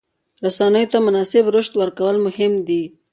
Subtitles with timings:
[0.45, 2.81] رسنیو ته مناسب رشد ورکول مهم دي.